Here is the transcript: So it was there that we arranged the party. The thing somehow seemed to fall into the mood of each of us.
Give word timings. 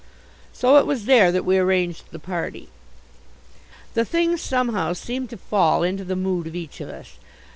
So 0.51 0.77
it 0.77 0.87
was 0.87 1.05
there 1.05 1.31
that 1.31 1.45
we 1.45 1.59
arranged 1.59 2.05
the 2.09 2.17
party. 2.17 2.69
The 3.93 4.03
thing 4.03 4.35
somehow 4.35 4.93
seemed 4.93 5.29
to 5.29 5.37
fall 5.37 5.83
into 5.83 6.03
the 6.03 6.15
mood 6.15 6.47
of 6.47 6.55
each 6.55 6.81
of 6.81 6.89
us. 6.89 7.19